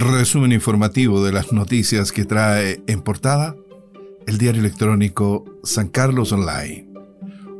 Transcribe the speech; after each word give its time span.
Resumen 0.00 0.52
informativo 0.52 1.24
de 1.24 1.32
las 1.32 1.52
noticias 1.52 2.12
que 2.12 2.24
trae 2.24 2.80
en 2.86 3.02
portada 3.02 3.56
el 4.28 4.38
diario 4.38 4.60
electrónico 4.60 5.44
San 5.64 5.88
Carlos 5.88 6.30
Online. 6.30 6.88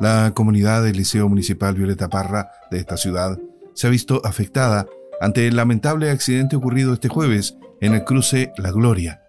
La 0.00 0.32
comunidad 0.34 0.82
del 0.82 0.96
Liceo 0.96 1.28
Municipal 1.28 1.74
Violeta 1.74 2.08
Parra 2.08 2.50
de 2.70 2.78
esta 2.78 2.96
ciudad 2.96 3.38
se 3.74 3.86
ha 3.86 3.90
visto 3.90 4.20
afectada 4.24 4.86
ante 5.20 5.46
el 5.46 5.56
lamentable 5.56 6.10
accidente 6.10 6.56
ocurrido 6.56 6.92
este 6.92 7.08
jueves 7.08 7.56
en 7.84 7.92
el 7.92 8.04
cruce 8.04 8.52
La 8.56 8.70
Gloria, 8.70 9.20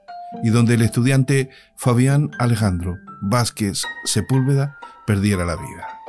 y 0.42 0.50
donde 0.50 0.76
el 0.76 0.82
estudiante 0.82 1.50
Fabián 1.76 2.32
Alejandro 2.40 2.98
Vázquez 3.22 3.84
Sepúlveda 4.06 4.78
perdiera 5.06 5.44
la 5.44 5.58
vida. 5.58 6.00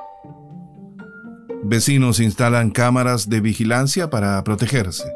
Vecinos 1.64 2.20
instalan 2.20 2.70
cámaras 2.70 3.28
de 3.28 3.40
vigilancia 3.40 4.10
para 4.10 4.42
protegerse. 4.44 5.12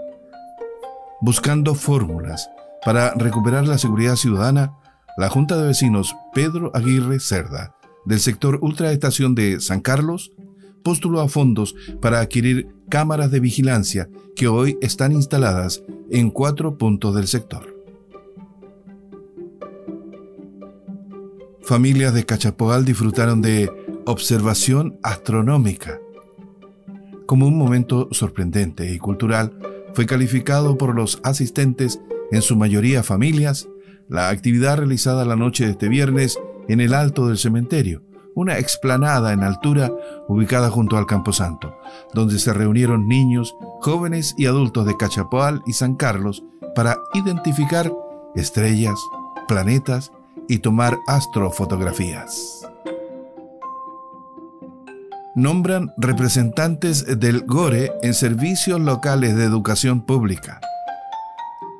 Buscando 1.20 1.76
fórmulas 1.76 2.50
para 2.84 3.14
recuperar 3.14 3.68
la 3.68 3.78
seguridad 3.78 4.16
ciudadana, 4.16 4.72
la 5.16 5.28
Junta 5.28 5.56
de 5.56 5.68
Vecinos 5.68 6.16
Pedro 6.34 6.72
Aguirre 6.74 7.20
Cerda, 7.20 7.76
del 8.06 8.18
sector 8.18 8.58
ultraestación 8.60 9.36
de 9.36 9.60
San 9.60 9.80
Carlos, 9.80 10.32
postuló 10.82 11.20
a 11.20 11.28
fondos 11.28 11.74
para 12.00 12.20
adquirir 12.20 12.68
cámaras 12.88 13.30
de 13.30 13.40
vigilancia 13.40 14.08
que 14.36 14.48
hoy 14.48 14.78
están 14.80 15.12
instaladas 15.12 15.82
en 16.10 16.30
cuatro 16.30 16.76
puntos 16.76 17.14
del 17.14 17.26
sector. 17.26 17.76
Familias 21.62 22.14
de 22.14 22.26
Cachapoal 22.26 22.84
disfrutaron 22.84 23.42
de 23.42 23.70
observación 24.04 24.98
astronómica. 25.02 26.00
Como 27.26 27.46
un 27.46 27.56
momento 27.56 28.08
sorprendente 28.10 28.92
y 28.92 28.98
cultural, 28.98 29.56
fue 29.94 30.06
calificado 30.06 30.76
por 30.76 30.96
los 30.96 31.20
asistentes, 31.22 32.00
en 32.32 32.42
su 32.42 32.56
mayoría 32.56 33.02
familias, 33.02 33.68
la 34.08 34.30
actividad 34.30 34.78
realizada 34.78 35.24
la 35.24 35.36
noche 35.36 35.64
de 35.64 35.72
este 35.72 35.88
viernes 35.88 36.40
en 36.68 36.80
el 36.80 36.94
alto 36.94 37.28
del 37.28 37.38
cementerio, 37.38 38.02
una 38.34 38.58
explanada 38.58 39.32
en 39.32 39.42
altura 39.42 39.90
ubicada 40.28 40.70
junto 40.70 40.96
al 40.96 41.06
Camposanto, 41.06 41.74
donde 42.14 42.38
se 42.38 42.52
reunieron 42.52 43.08
niños, 43.08 43.56
jóvenes 43.80 44.34
y 44.36 44.46
adultos 44.46 44.86
de 44.86 44.96
Cachapoal 44.96 45.62
y 45.66 45.72
San 45.72 45.94
Carlos 45.94 46.44
para 46.74 46.96
identificar 47.14 47.92
estrellas, 48.34 48.98
planetas 49.48 50.12
y 50.48 50.58
tomar 50.58 50.96
astrofotografías. 51.06 52.66
Nombran 55.36 55.92
representantes 55.96 57.20
del 57.20 57.42
GORE 57.46 57.92
en 58.02 58.14
servicios 58.14 58.80
locales 58.80 59.36
de 59.36 59.44
educación 59.44 60.02
pública. 60.02 60.60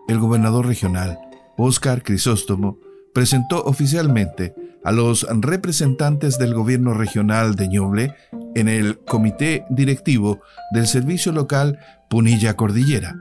El 0.06 0.19
gobernador 0.19 0.67
regional, 0.67 1.19
Óscar 1.56 2.03
Crisóstomo, 2.03 2.78
presentó 3.12 3.65
oficialmente 3.65 4.55
a 4.85 4.93
los 4.93 5.27
representantes 5.31 6.39
del 6.39 6.55
gobierno 6.55 6.95
regional 6.95 7.55
de 7.55 7.69
Ñuble 7.69 8.15
en 8.55 8.69
el 8.69 8.99
comité 8.99 9.65
directivo 9.71 10.41
del 10.73 10.87
servicio 10.87 11.33
local 11.33 11.79
Punilla 12.09 12.55
Cordillera 12.55 13.15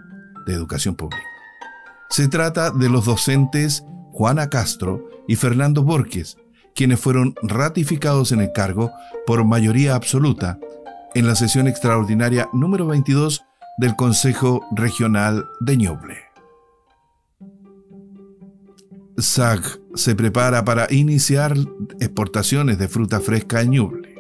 de 0.46 0.54
Educación 0.54 0.96
Pública. 0.96 1.24
Se 2.10 2.28
trata 2.28 2.72
de 2.72 2.90
los 2.90 3.06
docentes 3.06 3.84
Juana 4.12 4.50
Castro 4.50 5.08
y 5.28 5.36
Fernando 5.36 5.84
Borges, 5.84 6.38
quienes 6.74 7.00
fueron 7.00 7.36
ratificados 7.44 8.32
en 8.32 8.42
el 8.42 8.52
cargo 8.52 8.92
por 9.26 9.44
mayoría 9.46 9.96
absoluta 9.96 10.60
en 11.14 11.28
la 11.28 11.36
sesión 11.36 11.68
extraordinaria 11.68 12.50
número 12.54 12.88
22 12.88 13.44
del 13.78 13.96
Consejo 13.96 14.66
Regional 14.72 15.46
de 15.60 15.78
Ñuble. 15.78 16.29
SAG 19.22 19.80
se 19.96 20.16
prepara 20.16 20.64
para 20.66 20.88
iniciar 20.92 21.56
exportaciones 22.00 22.78
de 22.78 22.88
fruta 22.88 23.20
fresca 23.20 23.62
en 23.62 23.72
Ñuble. 23.72 24.16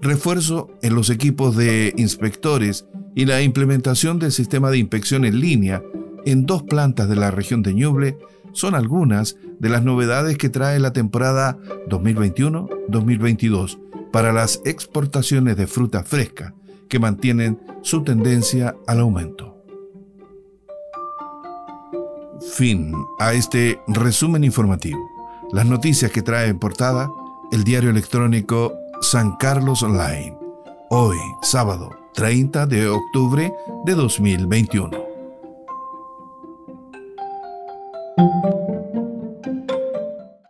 Refuerzo 0.00 0.70
en 0.82 0.94
los 0.94 1.10
equipos 1.10 1.56
de 1.56 1.92
inspectores 1.96 2.86
y 3.14 3.26
la 3.26 3.42
implementación 3.42 4.18
del 4.18 4.32
sistema 4.32 4.70
de 4.70 4.78
inspección 4.78 5.24
en 5.24 5.40
línea 5.40 5.82
en 6.24 6.46
dos 6.46 6.62
plantas 6.62 7.08
de 7.08 7.16
la 7.16 7.30
región 7.30 7.62
de 7.62 7.74
Ñuble 7.74 8.18
son 8.52 8.74
algunas 8.74 9.36
de 9.58 9.68
las 9.68 9.82
novedades 9.82 10.38
que 10.38 10.48
trae 10.48 10.78
la 10.78 10.92
temporada 10.92 11.58
2021-2022 11.88 13.78
para 14.12 14.32
las 14.32 14.60
exportaciones 14.64 15.56
de 15.56 15.66
fruta 15.66 16.02
fresca 16.04 16.54
que 16.88 16.98
mantienen 16.98 17.60
su 17.82 18.02
tendencia 18.02 18.76
al 18.86 19.00
aumento 19.00 19.51
fin 22.42 22.92
a 23.18 23.32
este 23.32 23.80
resumen 23.86 24.44
informativo. 24.44 25.10
Las 25.52 25.66
noticias 25.66 26.10
que 26.10 26.22
trae 26.22 26.48
en 26.48 26.58
portada 26.58 27.10
el 27.50 27.64
diario 27.64 27.90
electrónico 27.90 28.72
San 29.00 29.36
Carlos 29.36 29.82
Online. 29.82 30.36
Hoy, 30.90 31.18
sábado 31.42 31.90
30 32.14 32.66
de 32.66 32.88
octubre 32.88 33.52
de 33.84 33.94
2021. 33.94 35.11